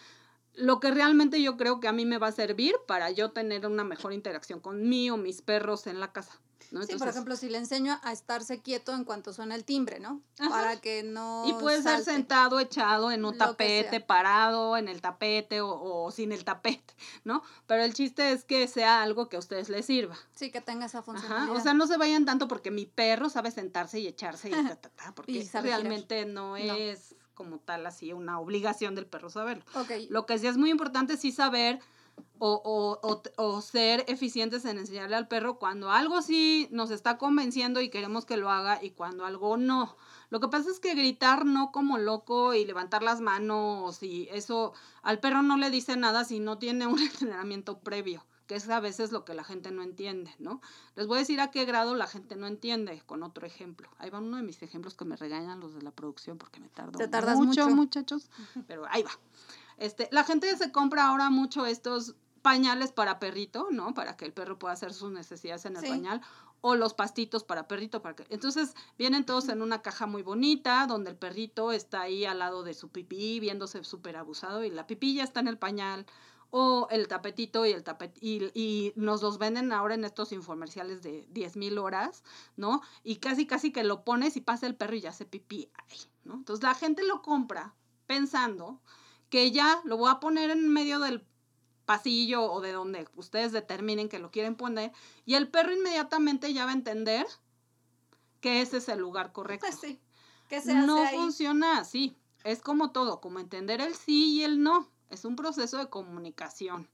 [0.54, 3.66] lo que realmente yo creo que a mí me va a servir para yo tener
[3.66, 6.40] una mejor interacción con mí o mis perros en la casa.
[6.70, 6.82] ¿no?
[6.84, 10.22] sí, por ejemplo, si le enseño a estarse quieto en cuanto suena el timbre, ¿no?
[10.36, 11.44] Para que no.
[11.46, 16.44] Y puede ser sentado, echado en un tapete, parado en el tapete o, sin el
[16.44, 17.42] tapete, ¿no?
[17.66, 20.16] Pero el chiste es que sea algo que a ustedes les sirva.
[20.34, 21.56] Sí, que tenga esa funcionalidad.
[21.56, 24.76] O sea, no se vayan tanto porque mi perro sabe sentarse y echarse y ta,
[24.76, 29.64] ta, ta, porque realmente no es como tal así una obligación del perro saberlo.
[30.10, 31.78] Lo que sí es muy importante es sí saber
[32.38, 37.80] o, o, o, ser eficientes en enseñarle al perro cuando algo sí nos está convenciendo
[37.80, 39.96] y queremos que lo haga y cuando algo no.
[40.28, 44.74] Lo que pasa es que gritar no como loco y levantar las manos y eso
[45.00, 48.80] al perro no le dice nada si no tiene un entrenamiento previo que es a
[48.80, 50.60] veces lo que la gente no entiende, ¿no?
[50.96, 53.88] Les voy a decir a qué grado la gente no entiende con otro ejemplo.
[53.98, 56.68] Ahí va uno de mis ejemplos que me regañan los de la producción porque me
[56.68, 58.28] tardo Te tardas mucho, muchachos,
[58.66, 59.12] pero ahí va.
[59.76, 63.94] Este, la gente se compra ahora mucho estos pañales para perrito, ¿no?
[63.94, 66.20] Para que el perro pueda hacer sus necesidades en el pañal
[66.60, 70.86] o los pastitos para perrito para que entonces vienen todos en una caja muy bonita
[70.88, 74.88] donde el perrito está ahí al lado de su pipí viéndose súper abusado y la
[74.88, 76.04] pipí ya está en el pañal
[76.50, 81.02] o el tapetito y el tapet y, y, nos los venden ahora en estos infomerciales
[81.02, 82.24] de 10 mil horas,
[82.56, 82.82] ¿no?
[83.04, 85.70] Y casi casi que lo pones y pasa el perro y ya se pipí
[86.24, 86.34] ¿no?
[86.34, 87.74] Entonces la gente lo compra
[88.06, 88.80] pensando
[89.28, 91.24] que ya lo voy a poner en medio del
[91.86, 94.92] pasillo o de donde ustedes determinen que lo quieren poner
[95.24, 97.26] y el perro inmediatamente ya va a entender
[98.40, 99.66] que ese es el lugar correcto.
[99.68, 100.00] Pues sí.
[100.48, 102.16] Que se no funciona así.
[102.42, 104.88] Es como todo, como entender el sí y el no.
[105.10, 106.88] Es un proceso de comunicación.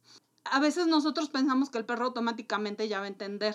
[0.45, 3.55] A veces nosotros pensamos que el perro automáticamente ya va a entender,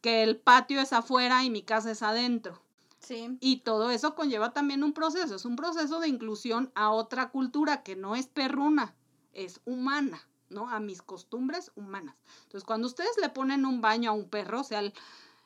[0.00, 2.60] que el patio es afuera y mi casa es adentro.
[2.98, 3.36] Sí.
[3.40, 7.82] Y todo eso conlleva también un proceso, es un proceso de inclusión a otra cultura
[7.82, 8.96] que no es perruna,
[9.32, 10.68] es humana, ¿no?
[10.68, 12.16] A mis costumbres humanas.
[12.44, 14.94] Entonces, cuando ustedes le ponen un baño a un perro, sea el,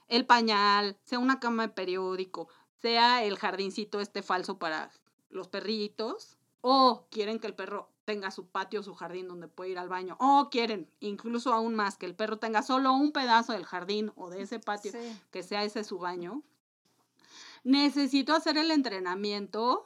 [0.09, 2.49] el pañal, sea una cama de periódico,
[2.81, 4.91] sea el jardincito este falso para
[5.29, 9.79] los perritos, o quieren que el perro tenga su patio, su jardín donde puede ir
[9.79, 13.65] al baño, o quieren incluso aún más que el perro tenga solo un pedazo del
[13.65, 15.17] jardín o de ese patio, Sí.
[15.31, 16.43] que sea ese su baño,
[17.63, 19.85] necesito hacer el entrenamiento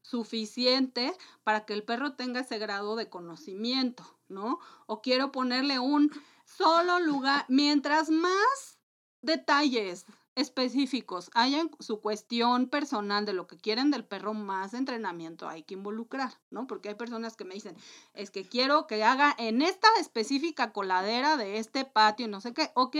[0.00, 4.60] suficiente para que el perro tenga ese grado de conocimiento, ¿no?
[4.86, 6.12] O quiero ponerle un
[6.44, 8.78] solo lugar, mientras más
[9.22, 15.48] detalles específicos haya en su cuestión personal de lo que quieren del perro, más entrenamiento
[15.48, 16.66] hay que involucrar, ¿no?
[16.66, 17.76] Porque hay personas que me dicen,
[18.14, 22.70] es que quiero que haga en esta específica coladera de este patio, no sé qué,
[22.74, 22.96] ok,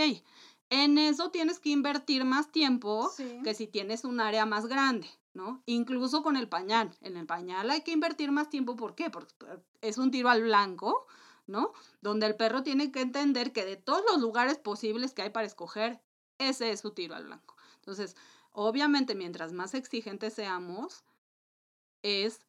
[0.70, 3.40] en eso tienes que invertir más tiempo Sí.
[3.44, 5.62] que si tienes un área más grande, ¿no?
[5.66, 6.96] Incluso con el pañal.
[7.02, 9.10] En el pañal hay que invertir más tiempo, ¿por qué?
[9.10, 11.06] Porque eh, es un tiro al blanco,
[11.46, 11.72] ¿no?
[12.00, 15.46] Donde el perro tiene que entender que de todos los lugares posibles que hay para
[15.46, 16.00] escoger,
[16.38, 17.56] ese es su tiro al blanco.
[17.76, 18.16] Entonces,
[18.52, 21.04] obviamente, mientras más exigentes seamos,
[22.02, 22.40] es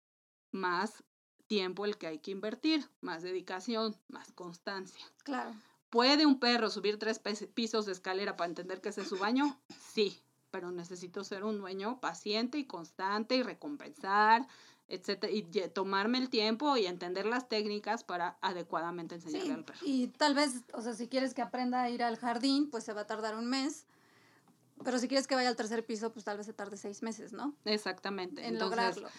[0.52, 1.04] más
[1.47, 5.06] tiempo el que hay que invertir, más dedicación, más constancia.
[5.23, 5.56] Claro.
[5.89, 7.21] ¿Puede un perro subir tres
[7.54, 9.58] pisos de escalera para entender que ese es su baño?
[9.80, 10.21] Sí,
[10.52, 14.47] pero necesito ser un dueño paciente y constante y recompensar,
[14.89, 19.80] etcétera, y tomarme el tiempo y entender las técnicas para adecuadamente enseñarle Sí, al perro.
[19.86, 22.93] y tal vez, o sea, si quieres que aprenda a ir al jardín, pues se
[22.93, 23.86] va a tardar un mes.
[24.84, 27.34] Pero si quieres que vaya al tercer piso, pues tal vez se tarde seis meses,
[27.34, 27.56] ¿no?
[27.65, 28.41] Exactamente.
[28.45, 29.10] En Entonces, lograrlo.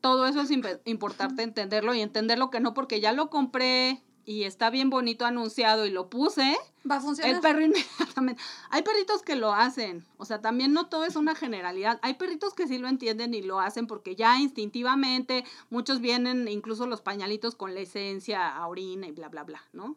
[0.00, 4.44] todo eso es impe- importante entenderlo y entenderlo que no porque ya lo compré y
[4.44, 6.56] está bien bonito anunciado y lo puse,
[6.90, 7.34] Va a funcionar.
[7.34, 8.42] El perro inmediatamente.
[8.70, 10.04] Hay perritos que lo hacen.
[10.18, 11.98] O sea, también no todo es una generalidad.
[12.02, 16.86] Hay perritos que sí lo entienden y lo hacen porque ya instintivamente muchos vienen, incluso
[16.86, 19.96] los pañalitos con la esencia a orina y bla, bla, bla, ¿no?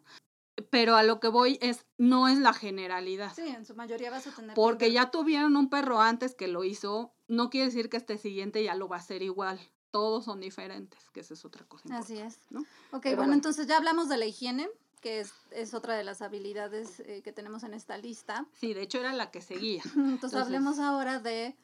[0.69, 3.33] Pero a lo que voy es, no es la generalidad.
[3.35, 4.51] Sí, en su mayoría vas a tener.
[4.51, 8.17] que Porque ya tuvieron un perro antes que lo hizo, no quiere decir que este
[8.17, 9.59] siguiente ya lo va a hacer igual.
[9.91, 11.87] Todos son diferentes, que esa es otra cosa.
[11.97, 12.39] Así es.
[12.49, 12.61] ¿no?
[12.91, 13.33] Ok, bueno, bueno.
[13.33, 14.69] entonces ya hablamos de la higiene,
[15.01, 18.45] que es, es otra de las habilidades eh, que tenemos en esta lista.
[18.59, 19.81] Sí, de hecho era la que seguía.
[19.85, 21.55] Entonces, Entonces- hablemos ahora de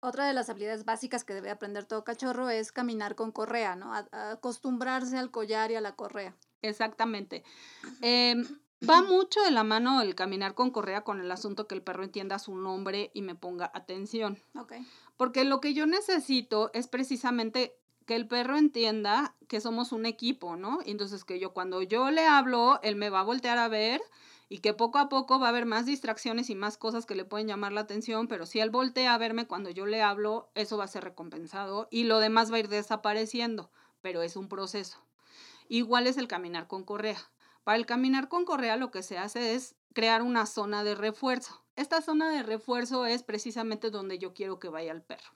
[0.00, 3.94] otra de las habilidades básicas que debe aprender todo cachorro es caminar con correa, ¿no?
[3.94, 6.36] A- a acostumbrarse al collar y a la correa.
[6.62, 7.42] Exactamente.
[8.02, 8.46] Em,
[8.88, 12.04] va mucho de la mano el caminar con correa con el asunto que el perro
[12.04, 14.38] entienda su nombre y me ponga atención.
[14.58, 14.74] Ok.
[15.16, 20.56] Porque lo que yo necesito es precisamente que el perro entienda que somos un equipo,
[20.56, 20.78] ¿no?
[20.84, 24.00] Entonces que yo cuando yo le hablo, él me va a voltear a ver
[24.48, 27.24] y que poco a poco va a haber más distracciones y más cosas que le
[27.24, 30.76] pueden llamar la atención, pero si él voltea a verme cuando yo le hablo, eso
[30.76, 33.70] va a ser recompensado y lo demás va a ir desapareciendo,
[34.02, 34.98] pero es un proceso.
[35.68, 37.18] Igual es el caminar con correa.
[37.64, 41.62] Para el caminar con correa lo que se hace es crear una zona de refuerzo.
[41.76, 45.32] Esta zona de refuerzo es precisamente donde yo quiero que vaya el perro.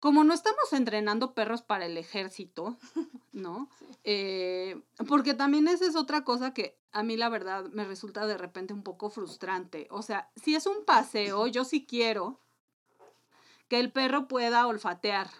[0.00, 2.76] Como no estamos entrenando perros para el ejército,
[3.32, 3.70] ¿no?
[3.78, 3.86] Sí.
[4.04, 8.36] Eh, porque también esa es otra cosa que a mí la verdad me resulta de
[8.36, 9.86] repente un poco frustrante.
[9.90, 12.38] O sea, si es un paseo, yo sí quiero
[13.68, 15.30] que el perro pueda olfatear,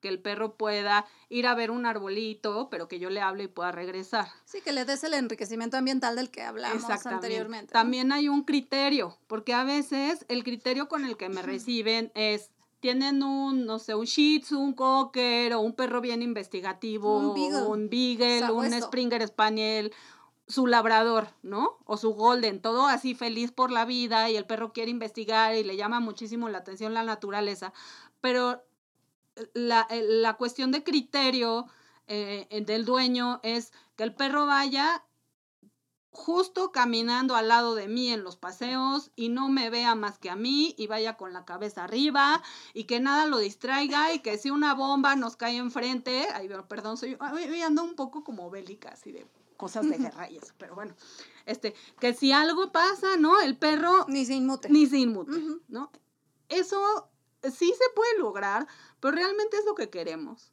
[0.00, 3.48] que el perro pueda ir a ver un arbolito, pero que yo le hable y
[3.48, 4.28] pueda regresar.
[4.44, 7.72] Sí, que le des el enriquecimiento ambiental del que hablamos anteriormente.
[7.72, 7.80] ¿no?
[7.80, 12.50] También hay un criterio, porque a veces el criterio con el que me reciben es
[12.80, 17.34] tienen un, no sé, un Shih Tzu, un Cocker o un perro bien investigativo, Un
[17.34, 17.66] Beagle.
[17.66, 18.72] un Beagle, un.
[18.80, 19.92] Springer Spaniel,
[20.46, 21.78] su labrador, ¿no?
[21.84, 25.64] O su Golden, todo así feliz por la vida y el perro quiere investigar y
[25.64, 27.72] le llama muchísimo la atención la naturaleza,
[28.20, 28.62] pero
[29.54, 31.66] la, el- la cuestión de criterio
[32.06, 35.04] eh, eh, del dueño es que el perro vaya
[36.10, 40.30] justo caminando al lado de mí en los paseos y no me vea más que
[40.30, 42.42] a mí y vaya con la cabeza arriba
[42.74, 46.96] y que nada lo distraiga y que si una bomba nos cae enfrente, ay, perdón,
[46.96, 50.74] soy, hoy ando un poco como bélica, así de cosas de guerra y eso, pero
[50.74, 50.94] bueno,
[51.46, 53.40] este, que si algo pasa, ¿no?
[53.40, 54.70] El perro Ni se inmute.
[54.70, 55.32] ni se inmute.
[55.68, 55.90] ¿no?
[56.48, 57.10] Eso
[57.42, 58.66] sí se puede lograr,
[59.00, 60.52] pero realmente es lo que queremos.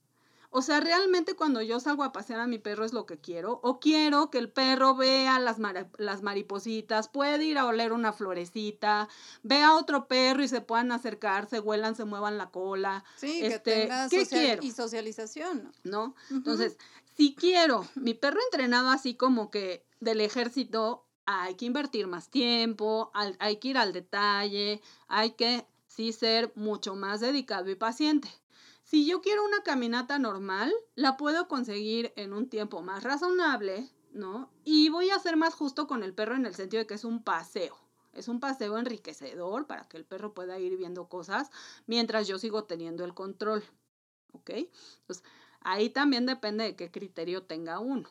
[0.57, 3.59] O sea, realmente cuando yo salgo a pasear a mi perro es lo que quiero.
[3.61, 8.13] O quiero que el perro vea las, mara- las maripositas, puede ir a oler una
[8.13, 9.09] florecita,
[9.43, 13.41] vea a otro perro y se puedan acercar, se huelan, se muevan la cola, Sí,
[13.43, 14.63] este, que tenga ¿qué social- quiero?
[14.63, 15.73] y socialización.
[15.83, 16.15] ¿no?
[16.29, 16.77] Entonces,
[17.17, 23.11] si quiero mi perro entrenado así como que del ejército, hay que invertir más tiempo,
[23.39, 25.65] hay que ir al detalle, hay que
[25.95, 28.29] sí ser mucho más dedicado y paciente.
[28.83, 34.51] Si yo quiero una caminata normal, la puedo conseguir en un tiempo más razonable, ¿no?
[34.65, 37.05] Y voy a ser más justo con el perro en el sentido de que es
[37.05, 37.77] un paseo.
[38.11, 41.49] Es un paseo enriquecedor para que el perro pueda ir viendo cosas
[41.87, 43.63] mientras yo sigo teniendo el control.
[44.33, 44.49] ¿Ok?
[44.49, 45.23] Entonces,
[45.61, 48.09] ahí también depende de qué criterio tenga uno.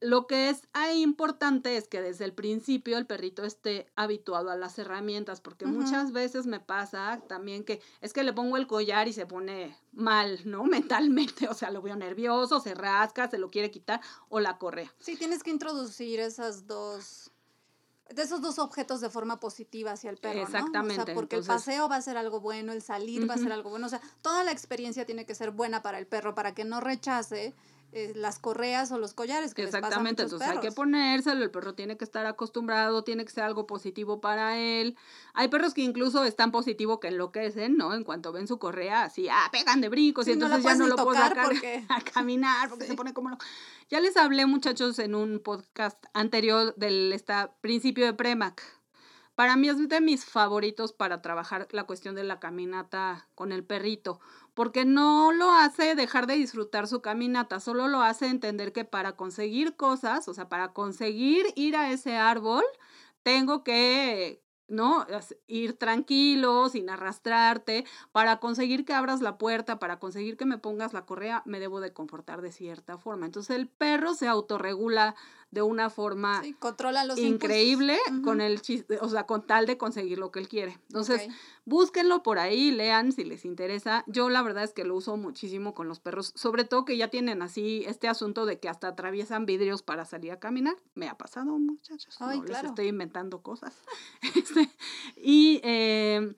[0.00, 0.62] Lo que es
[0.94, 6.12] importante es que desde el principio el perrito esté habituado a las herramientas, porque muchas
[6.12, 10.40] veces me pasa también que es que le pongo el collar y se pone mal,
[10.44, 10.64] ¿no?
[10.64, 14.92] Mentalmente, o sea, lo veo nervioso, se rasca, se lo quiere quitar, o la correa.
[14.98, 17.30] Sí, tienes que introducir esas dos
[18.14, 20.96] de esos dos objetos de forma positiva hacia el perro, Exactamente.
[20.96, 21.02] ¿no?
[21.02, 23.50] O sea, porque el paseo va a ser algo bueno, el salir va a ser
[23.50, 26.54] algo bueno, o sea, toda la experiencia tiene que ser buena para el perro para
[26.54, 27.54] que no rechace
[27.96, 31.72] eh, las correas o los collares que Exactamente, les entonces hay que ponérselo, el perro
[31.72, 34.98] tiene que estar acostumbrado, tiene que ser algo positivo para él.
[35.32, 37.94] Hay perros que incluso están positivo que enloquecen, ¿no?
[37.94, 40.96] En cuanto ven su correa, así, ah, pegan de brincos y entonces ya no lo
[40.96, 41.50] puedo sacar
[41.88, 43.38] a caminar porque se pone como lo...
[43.88, 48.62] Ya les hablé, muchachos, en un podcast anterior del esta, principio de Premac.
[49.36, 53.64] Para mí es de mis favoritos para trabajar la cuestión de la caminata con el
[53.64, 54.18] perrito,
[54.54, 59.12] porque no lo hace dejar de disfrutar su caminata, solo lo hace entender que para
[59.12, 62.64] conseguir cosas, o sea, para conseguir ir a ese árbol,
[63.22, 65.06] tengo que ¿no?
[65.46, 70.92] Ir tranquilo, sin arrastrarte, para conseguir que abras la puerta, para conseguir que me pongas
[70.92, 73.26] la correa, me debo de confortar de cierta forma.
[73.26, 75.14] Entonces el perro se autorregula
[75.50, 76.42] de una forma
[77.16, 78.60] increíble con el
[79.00, 80.78] o sea, con tal de conseguir lo que él quiere.
[80.88, 81.28] Entonces,
[81.64, 84.04] búsquenlo por ahí, lean si les interesa.
[84.06, 87.08] Yo la verdad es que lo uso muchísimo con los perros, sobre todo que ya
[87.08, 90.76] tienen así este asunto de que hasta atraviesan vidrios para salir a caminar.
[90.94, 92.20] Me ha pasado, muchachos.
[92.20, 93.74] no les estoy inventando cosas.
[94.36, 94.68] Este,
[95.16, 96.34] y eh,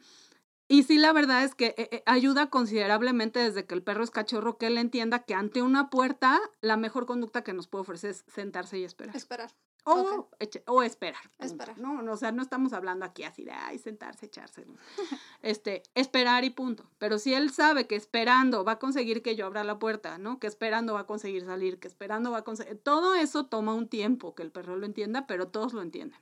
[0.69, 4.11] y sí, la verdad es que eh, eh, ayuda considerablemente desde que el perro es
[4.11, 8.11] cachorro que él entienda que ante una puerta la mejor conducta que nos puede ofrecer
[8.11, 9.17] es sentarse y esperar.
[9.17, 9.51] Esperar.
[9.85, 10.29] O,
[10.67, 11.31] o esperar.
[11.39, 11.79] Esperar.
[11.79, 14.67] No, o sea, no estamos hablando aquí así de, ay, sentarse, echarse.
[15.43, 16.85] este, esperar y punto.
[16.99, 20.39] Pero si él sabe que esperando va a conseguir que yo abra la puerta, ¿no?
[20.39, 22.79] Que esperando va a conseguir salir, que esperando va a conseguir...
[22.83, 26.21] Todo eso toma un tiempo que el perro lo entienda, pero todos lo entienden.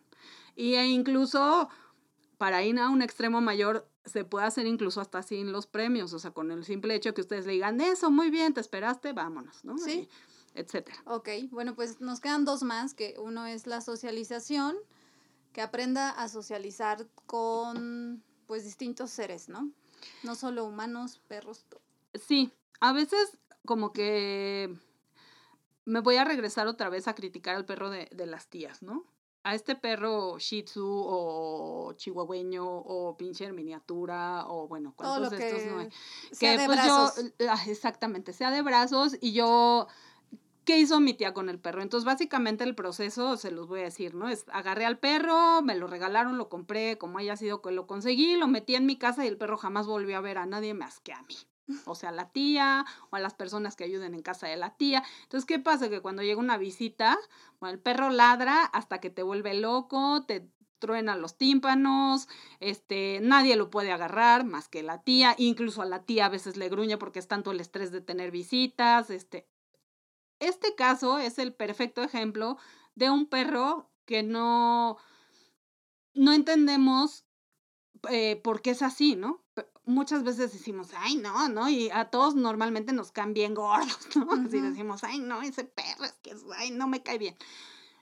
[0.54, 1.68] Y e incluso
[2.38, 6.18] para ir a un extremo mayor, se puede hacer incluso hasta sin los premios, o
[6.18, 9.64] sea, con el simple hecho que ustedes le digan, eso, muy bien, te esperaste, vámonos,
[9.64, 9.78] ¿no?
[9.78, 10.08] Sí.
[10.54, 10.96] etcétera.
[11.04, 14.76] Ok, bueno, pues nos quedan dos más, que uno es la socialización,
[15.52, 19.70] que aprenda a socializar con, pues, distintos seres, ¿no?
[20.22, 21.64] No solo humanos, perros.
[22.14, 24.74] Sí, a veces como que
[25.84, 29.04] me voy a regresar otra vez a criticar al perro de, de las tías, ¿no?
[29.46, 35.66] A este perro Shih Tzu o chihuahueño o pinche miniatura o bueno, cuántos de estos
[35.66, 35.88] no hay.
[36.38, 37.12] Que pues yo,
[37.48, 39.86] ah, exactamente, sea de brazos y yo
[40.64, 41.80] ¿qué hizo mi tía con el perro?
[41.80, 44.28] Entonces, básicamente el proceso, se los voy a decir, ¿no?
[44.28, 48.36] Es agarré al perro, me lo regalaron, lo compré, como haya sido que lo conseguí,
[48.36, 50.98] lo metí en mi casa y el perro jamás volvió a ver a nadie más
[50.98, 51.36] que a mí
[51.86, 55.02] o sea, la tía o a las personas que ayuden en casa de la tía.
[55.22, 55.88] Entonces, ¿qué pasa?
[55.88, 57.18] Que cuando llega una visita,
[57.60, 60.48] bueno, el perro ladra hasta que te vuelve loco, te
[60.78, 62.28] truena los tímpanos,
[62.60, 66.56] este, nadie lo puede agarrar más que la tía, incluso a la tía a veces
[66.56, 69.48] le gruñe porque es tanto el estrés de tener visitas, este.
[70.38, 72.58] Este caso es el perfecto ejemplo
[72.94, 74.98] de un perro que no,
[76.12, 77.24] no entendemos
[78.10, 79.45] eh, por qué es así, ¿no?
[79.86, 81.68] Muchas veces decimos, ay, no, ¿no?
[81.70, 84.32] Y a todos normalmente nos caen bien gordos, ¿no?
[84.32, 87.36] Así decimos, ay, no, ese perro es que, ay, no me cae bien.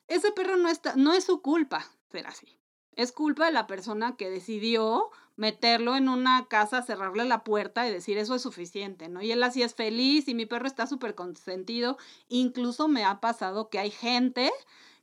[0.09, 2.59] Ese perro no, está, no es su culpa ser así.
[2.97, 7.92] Es culpa de la persona que decidió meterlo en una casa, cerrarle la puerta y
[7.92, 9.20] decir eso es suficiente, ¿no?
[9.20, 11.99] Y él así es feliz y mi perro está súper consentido.
[12.29, 14.53] Incluso me ha pasado que hay gente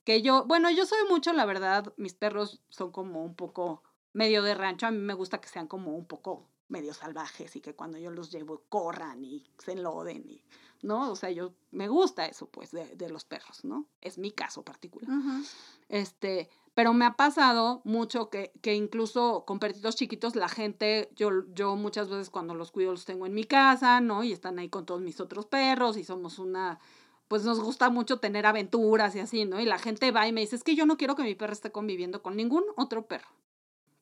[0.04, 4.41] que yo, bueno, yo soy mucho, la verdad, mis perros son como un poco medio
[4.41, 7.76] de rancho, a mí me gusta que sean como un poco medio salvajes y que
[7.76, 10.42] cuando yo los llevo corran y se enloden y,
[10.82, 11.12] ¿no?
[11.12, 13.86] O sea, yo me gusta eso, pues, de, de los perros, ¿no?
[14.00, 15.10] Es mi caso particular.
[15.90, 21.30] Este, pero me ha pasado mucho que, que incluso con perritos chiquitos la gente, yo,
[21.54, 24.24] yo muchas veces cuando los cuido los tengo en mi casa, ¿no?
[24.24, 26.80] Y están ahí con todos mis otros perros y somos una,
[27.28, 29.60] pues nos gusta mucho tener aventuras y así, ¿no?
[29.60, 31.54] Y la gente va y me dice, es que yo no quiero que mi perro
[31.54, 33.28] esté conviviendo con ningún otro perro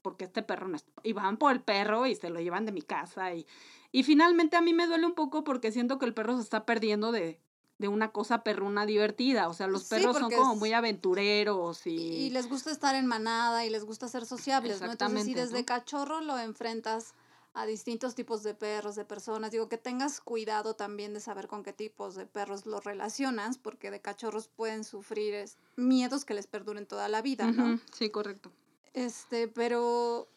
[0.02, 0.92] porque este perro no está.
[1.04, 3.34] Y van por el perro y se lo llevan de mi casa.
[3.34, 3.46] Y,
[3.92, 6.66] y finalmente a mí me duele un poco porque siento que el perro se está
[6.66, 7.40] perdiendo de,
[7.80, 9.48] de una cosa perruna divertida.
[9.48, 11.96] O sea, los perros son como muy aventureros y...
[11.96, 12.30] y...
[12.30, 14.92] les gusta estar en manada y les gusta ser sociables, ¿no?
[14.92, 17.14] Entonces, si desde cachorro lo enfrentas
[17.54, 21.64] a distintos tipos de perros, de personas, digo que tengas cuidado también de saber con
[21.64, 26.86] qué tipos de perros los relacionas, porque de cachorros pueden sufrir miedos que les perduren
[26.86, 27.80] toda la vida, ¿no?
[27.92, 28.52] Sí, correcto.
[28.94, 30.28] Este, pero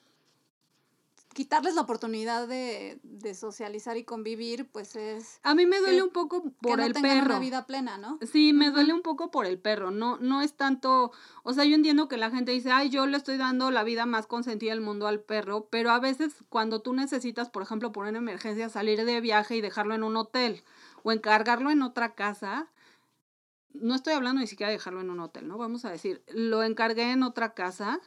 [1.32, 5.40] quitarles la oportunidad de, de, socializar y convivir, pues es...
[5.42, 7.26] A mí me duele un poco por que no el perro.
[7.26, 8.18] una vida plena, ¿no?
[8.30, 11.12] Sí, me duele un poco por el perro, no, no es tanto,
[11.42, 14.06] o sea, yo entiendo que la gente dice, ay, yo le estoy dando la vida
[14.06, 18.06] más consentida del mundo al perro, pero a veces cuando tú necesitas, por ejemplo, por
[18.06, 20.62] una emergencia, salir de viaje y dejarlo en un hotel
[21.02, 22.68] o encargarlo en otra casa,
[23.74, 25.56] no estoy hablando ni siquiera de dejarlo en un hotel, ¿no?
[25.56, 28.00] Vamos a decir, lo encargué en otra casa,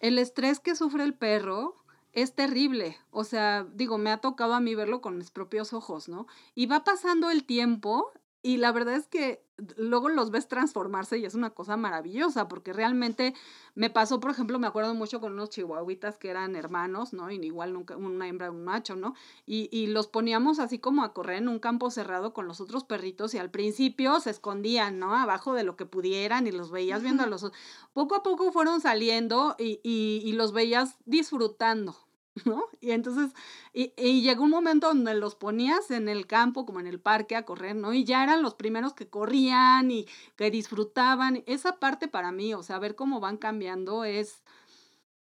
[0.00, 1.76] el estrés que sufre el perro,
[2.12, 2.96] es terrible.
[3.10, 6.26] O sea, digo, me ha tocado a mí verlo con mis propios ojos, ¿no?
[6.54, 8.10] Y va pasando el tiempo
[8.46, 9.44] y la verdad es que
[9.76, 13.34] luego los ves transformarse y es una cosa maravillosa, porque realmente
[13.74, 17.28] me pasó, por ejemplo, me acuerdo mucho con unos chihuahuitas que eran hermanos, ¿no?
[17.28, 19.14] Y igual nunca, una hembra un macho, ¿no?
[19.46, 22.84] Y, y los poníamos así como a correr en un campo cerrado con los otros
[22.84, 25.12] perritos y al principio se escondían, ¿no?
[25.12, 27.50] Abajo de lo que pudieran y los veías viendo a los...
[27.94, 31.96] Poco a poco fueron saliendo y, y, y los veías disfrutando,
[32.44, 32.64] ¿no?
[32.80, 33.32] Y entonces,
[33.72, 33.90] y,
[34.22, 37.76] llegó un momento donde los ponías en el campo, como en el parque, a correr,
[37.76, 37.92] ¿no?
[37.92, 41.42] Y ya eran los primeros que corrían y que disfrutaban.
[41.46, 44.42] Esa parte para mí, o sea, ver cómo van cambiando es,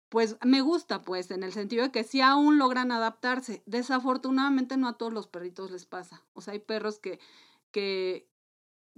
[0.10, 3.64] pues me gusta, pues, en el sentido de que sí aún logran adaptarse.
[3.66, 6.24] Desafortunadamente no a todos los perritos les pasa.
[6.34, 7.20] O sea, hay perros que,
[7.72, 8.28] que,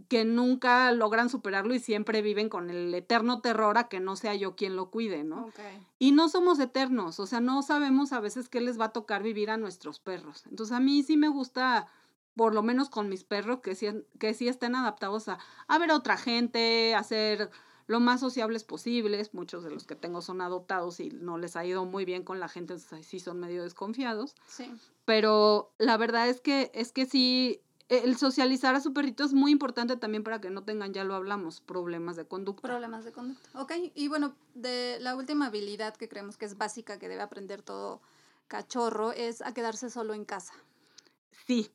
[0.10, 4.36] que nunca logran superarlo y siempre viven con el eterno terror a que no sea
[4.36, 5.50] yo quien lo cuide, ¿no?
[6.00, 9.24] Y no somos eternos, o sea, no sabemos a veces qué les va a tocar
[9.24, 10.46] vivir a nuestros perros.
[10.50, 11.88] Entonces a mí sí me gusta,
[12.36, 13.88] por lo menos con mis perros, que sí,
[14.20, 17.50] que sí estén adaptados a, a ver a otra gente, a ser
[17.88, 19.34] lo más sociables posibles.
[19.34, 22.40] Muchos de los que tengo son adoptados y no les ha ido muy bien con
[22.40, 24.36] la gente, entonces sí son medio desconfiados.
[24.48, 24.72] Sí.
[25.06, 29.52] Pero la verdad es que, es que sí, el socializar a su perrito es muy
[29.52, 32.68] importante también para que no tengan, ya lo hablamos, problemas de conducta.
[32.68, 33.50] Problemas de conducta.
[33.60, 37.62] Ok, y bueno, de la última habilidad que creemos que es básica, que debe aprender
[37.62, 38.02] todo
[38.48, 40.54] cachorro, es a quedarse solo en casa.
[41.46, 41.72] Sí,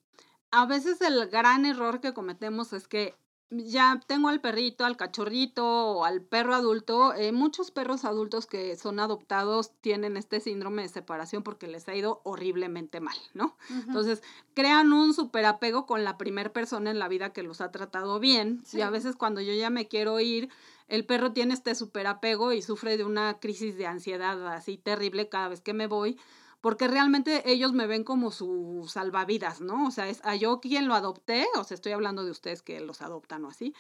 [0.51, 3.15] a veces el gran error que cometemos es que
[3.53, 7.15] ya tengo al perrito, al cachorrito o al perro adulto.
[7.15, 11.95] Eh, muchos perros adultos que son adoptados tienen este síndrome de separación porque les ha
[11.95, 13.57] ido horriblemente mal, ¿no?
[13.87, 14.23] Entonces,
[14.55, 18.63] crean un superapego con la primera persona en la vida que los ha tratado bien.
[18.73, 20.49] Y a veces cuando yo ya me quiero ir,
[20.89, 25.49] el perro tiene este superapego y sufre de una crisis de ansiedad así terrible cada
[25.49, 26.19] vez que me voy
[26.63, 29.89] porque realmente ellos me ven como su salvavidas, ¿no?
[29.89, 32.81] O sea, es a yo quien lo adopté, o sea, estoy hablando de ustedes que
[32.81, 33.75] los adoptan o así,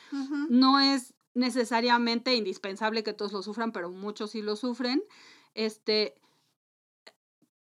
[0.51, 5.03] no es necesariamente indispensable que todos lo sufran, pero muchos sí lo sufren.
[5.55, 6.14] Este,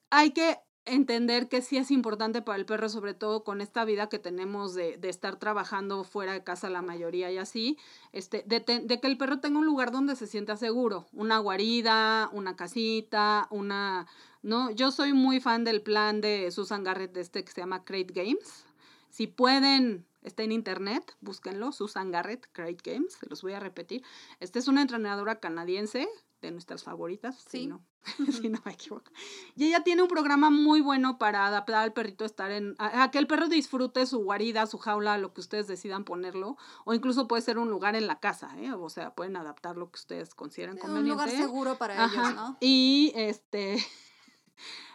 [0.08, 4.08] hay que entender que sí es importante para el perro, sobre todo con esta vida
[4.08, 7.76] que tenemos de, de estar trabajando fuera de casa la mayoría y así,
[8.12, 12.30] este, de, de, que el perro tenga un lugar donde se sienta seguro, una guarida,
[12.32, 14.06] una casita, una,
[14.42, 14.70] ¿no?
[14.70, 18.12] Yo soy muy fan del plan de Susan Garrett, de este que se llama Crate
[18.12, 18.64] Games.
[19.08, 24.02] Si pueden, está en internet, búsquenlo, Susan Garrett, Crate Games, se los voy a repetir.
[24.38, 26.08] Esta es una entrenadora canadiense,
[26.40, 27.60] de nuestras favoritas, sí.
[27.60, 29.10] Si no, si no me equivoco.
[29.54, 33.10] Y ella tiene un programa muy bueno para adaptar al perrito a estar en, a,
[33.10, 37.28] que el perro disfrute su guarida, su jaula, lo que ustedes decidan ponerlo, o incluso
[37.28, 38.72] puede ser un lugar en la casa, ¿eh?
[38.72, 41.10] o sea, pueden adaptar lo que ustedes consideren conveniente.
[41.10, 42.56] Un lugar seguro para ellos, ¿no?
[42.60, 43.76] Y este,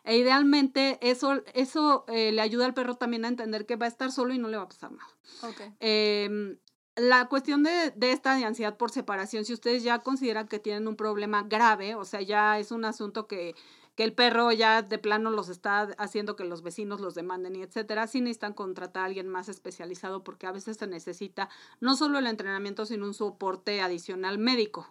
[0.03, 3.89] e idealmente eso, eso eh, le ayuda al perro también a entender que va a
[3.89, 5.09] estar solo y no le va a pasar nada.
[5.41, 5.73] Okay.
[5.79, 6.57] Em,
[6.95, 10.87] la cuestión de, de, esta de ansiedad por separación, si ustedes ya consideran que tienen
[10.87, 13.55] un problema grave, o sea, ya es un asunto que,
[13.95, 17.63] que el perro ya de plano los está haciendo que los vecinos los demanden y
[17.63, 21.49] etcétera, sí necesitan contratar a alguien más especializado porque a veces se necesita
[21.79, 24.87] no solo el entrenamiento, sino un soporte adicional médico.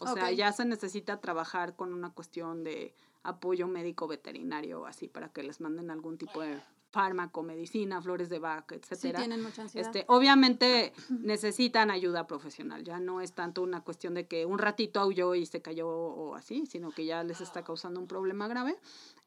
[0.00, 5.08] O sea, ya se necesita trabajar con una cuestión de apoyo médico veterinario o así
[5.08, 6.58] para que les manden algún tipo de
[6.98, 9.20] fármaco, medicina, flores de vaca, etcétera.
[9.20, 9.86] Sí, tienen mucha ansiedad.
[9.86, 14.98] Este, obviamente necesitan ayuda profesional, ya no es tanto una cuestión de que un ratito
[14.98, 18.76] aulló y se cayó o así, sino que ya les está causando un problema grave.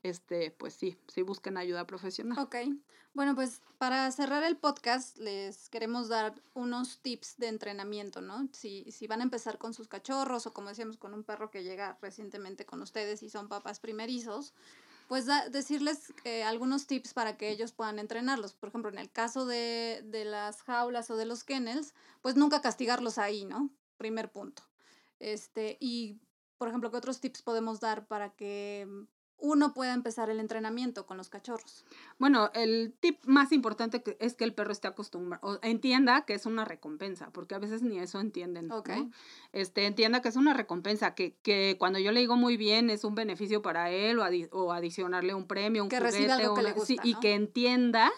[0.04, 2.38] Este, pues sí, sí busquen ayuda profesional.
[2.40, 2.58] Ok.
[3.14, 8.50] Bueno, pues para cerrar el podcast les queremos dar unos tips de entrenamiento, ¿no?
[8.52, 11.64] Si, si van a empezar con sus cachorros o como decíamos con un perro que
[11.64, 14.54] llega recientemente con ustedes y son papás primerizos,
[15.12, 18.54] pues decirles eh, algunos tips para que ellos puedan entrenarlos.
[18.54, 22.62] Por ejemplo, en el caso de, de las jaulas o de los kennels, pues nunca
[22.62, 23.70] castigarlos ahí, ¿no?
[23.98, 24.64] Primer punto.
[25.20, 26.22] Este, y,
[26.58, 28.88] por ejemplo, ¿qué otros tips podemos dar para que
[29.42, 31.84] uno pueda empezar el entrenamiento con los cachorros.
[32.20, 36.64] Bueno, el tip más importante es que el perro esté acostumbrado, entienda que es una
[36.64, 38.72] recompensa, porque a veces ni eso entienden.
[38.72, 38.90] Ok.
[39.52, 43.04] Este, entienda que es una recompensa, que, que, cuando yo le digo muy bien es
[43.04, 46.72] un beneficio para él o, o adicionarle un premio, un que juguete, algo que le
[46.74, 48.12] gusta, y que entienda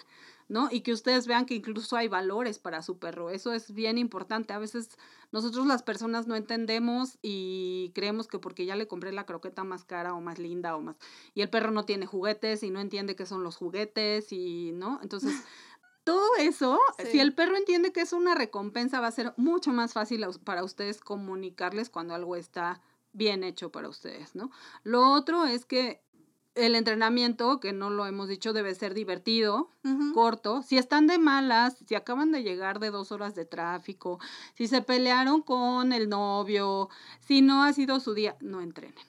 [0.48, 0.70] ¿no?
[0.72, 3.30] Y que ustedes vean que incluso hay valores para su perro.
[3.30, 4.54] Eso es bien importante.
[4.54, 4.90] A veces
[5.32, 9.84] nosotros las personas no entendemos y creemos que porque ya le compré la croqueta más
[9.84, 10.96] cara o más linda o más...
[11.34, 15.00] Y el perro no tiene juguetes y no entiende qué son los juguetes y, ¿no?
[15.02, 15.34] Entonces...
[16.04, 19.94] todo eso, si el perro entiende que es una recompensa, va a ser mucho más
[19.94, 22.82] fácil para ustedes comunicarles cuando algo está
[23.14, 24.52] bien hecho para ustedes, ¿no?
[24.84, 26.04] Lo otro es que
[26.56, 29.70] el entrenamiento, que no lo hemos dicho, debe ser divertido,
[30.14, 30.62] corto.
[30.62, 34.20] Si están de malas, si acaban de llegar de dos horas de tráfico,
[34.56, 36.90] si se pelearon con el novio,
[37.20, 39.06] si no ha sido su día, no entrenen.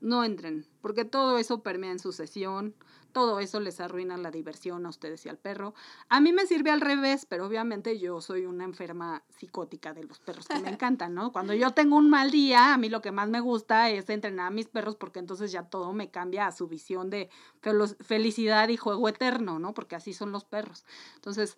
[0.00, 2.74] No entren, porque todo eso permea en su sesión,
[3.14, 5.72] todo eso les arruina la diversión a ustedes y al perro.
[6.08, 10.18] A mí me sirve al revés, pero obviamente yo soy una enferma psicótica de los
[10.18, 11.32] perros que me encantan, ¿no?
[11.32, 14.48] Cuando yo tengo un mal día, a mí lo que más me gusta es entrenar
[14.48, 17.30] a mis perros porque entonces ya todo me cambia a su visión de
[18.00, 19.72] felicidad y juego eterno, ¿no?
[19.74, 20.84] Porque así son los perros.
[21.14, 21.56] Entonces,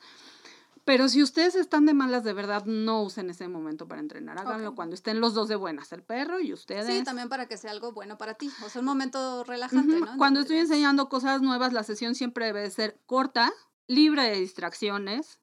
[0.86, 4.38] pero si ustedes están de malas, de verdad, no usen ese momento para entrenar.
[4.38, 6.86] Háganlo cuando estén los dos de buenas, el perro y ustedes.
[6.86, 8.52] Sí, también para que sea algo bueno para ti.
[8.64, 10.16] O sea, un momento relajante, ¿no?
[10.16, 13.52] Cuando estoy enseñando cosas nuevas, la sesión siempre debe ser corta,
[13.88, 15.40] libre de distracciones.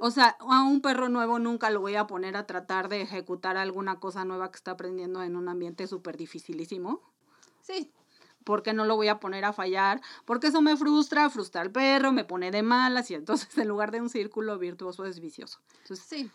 [0.00, 3.58] O sea, a un perro nuevo nunca lo voy a poner a tratar de ejecutar
[3.58, 7.02] alguna cosa nueva que está aprendiendo en un ambiente súper dificilísimo.
[7.60, 7.92] Sí,
[8.46, 12.12] porque no lo voy a poner a fallar, porque eso me frustra, frustra al perro,
[12.12, 15.58] me pone de malas y entonces en lugar de un círculo virtuoso es vicioso.
[15.82, 16.30] Entonces, sí.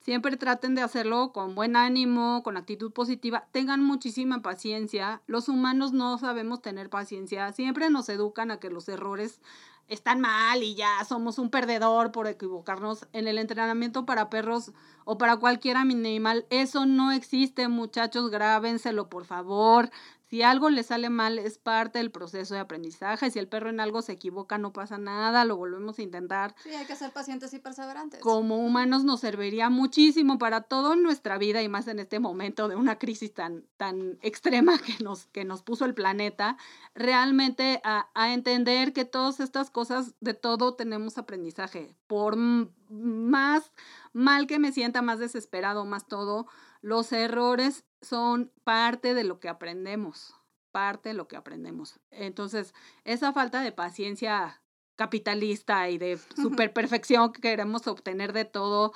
[0.00, 3.46] Siempre traten de hacerlo con buen ánimo, con actitud positiva.
[3.52, 5.20] Tengan muchísima paciencia.
[5.26, 7.52] Los humanos no sabemos tener paciencia.
[7.52, 9.42] Siempre nos educan a que los errores
[9.88, 14.72] están mal y ya somos un perdedor por equivocarnos en el entrenamiento para perros
[15.04, 16.46] o para cualquier animal.
[16.48, 19.90] Eso no existe, muchachos, grábenselo por favor.
[20.30, 23.32] Si algo le sale mal, es parte del proceso de aprendizaje.
[23.32, 26.54] Si el perro en algo se equivoca, no pasa nada, lo volvemos a intentar.
[26.62, 28.20] Sí, hay que ser pacientes y perseverantes.
[28.20, 32.76] Como humanos nos serviría muchísimo para toda nuestra vida y más en este momento de
[32.76, 36.56] una crisis tan, tan extrema que nos, que nos puso el planeta,
[36.94, 41.96] realmente a, a entender que todas estas cosas, de todo tenemos aprendizaje.
[42.06, 43.72] Por más
[44.12, 46.46] mal que me sienta, más desesperado, más todo,
[46.80, 50.34] los errores son parte de lo que aprendemos,
[50.70, 52.00] parte de lo que aprendemos.
[52.10, 52.74] Entonces,
[53.04, 54.62] esa falta de paciencia
[54.96, 58.92] capitalista y de super perfección que queremos obtener de todo,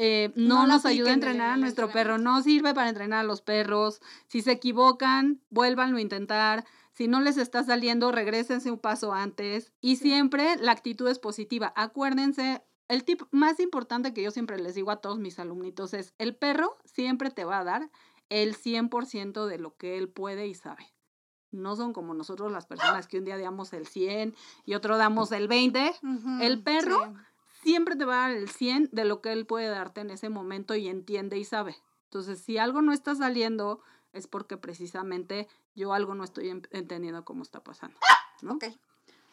[0.00, 3.42] eh, no, nos ayuda a entrenar a nuestro perro, no sirve para entrenar a los
[3.42, 4.00] perros.
[4.28, 6.64] Si se equivocan, vuélvanlo a intentar.
[6.92, 9.72] Si no les está saliendo, regresense un paso antes.
[9.80, 11.72] Y siempre la actitud es positiva.
[11.74, 16.14] Acuérdense, el tip más importante que yo siempre les digo a todos mis alumnitos es,
[16.18, 17.90] el perro siempre te va a dar
[18.30, 20.92] el 100% de lo que él puede y sabe.
[21.50, 24.34] No son como nosotros las personas que un día damos el 100
[24.64, 25.94] y otro damos el 20.
[26.42, 27.14] el perro
[27.62, 30.28] siempre te va a dar el 100 de lo que él puede darte en ese
[30.28, 31.76] momento y entiende y sabe.
[32.04, 33.80] Entonces, si algo no está saliendo,
[34.12, 37.98] es porque precisamente yo algo no estoy entendiendo cómo está pasando.
[38.42, 38.54] ¿no?
[38.54, 38.64] Ok.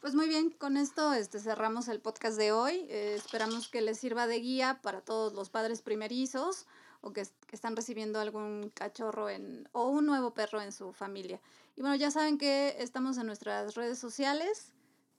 [0.05, 2.85] Pues muy bien, con esto este, cerramos el podcast de hoy.
[2.89, 6.67] Eh, esperamos que les sirva de guía para todos los padres primerizos
[7.01, 11.41] o que, están recibiendo algún cachorro en, o un nuevo perro en su familia.
[11.75, 14.73] Y bueno, ya saben que estamos en nuestras redes sociales.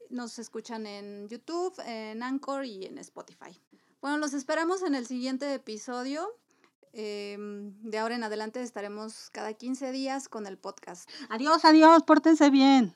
[0.09, 3.61] Nos escuchan en YouTube, en Anchor y en Spotify.
[4.01, 6.29] Bueno, los esperamos en el siguiente episodio.
[6.93, 11.11] Em, de ahora en adelante estaremos cada 15 días con el podcast.
[11.29, 12.95] Adiós, adiós, pórtense bien.